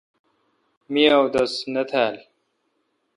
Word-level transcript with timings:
می 0.91 1.03
اودس 1.15 1.53
نہ 1.73 1.83
تھال۔ 1.89 2.15